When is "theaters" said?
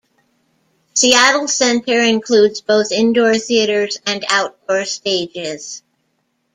3.37-3.99